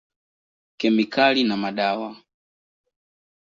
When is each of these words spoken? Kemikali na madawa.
Kemikali 0.79 1.41
na 1.43 1.55
madawa. 1.63 2.09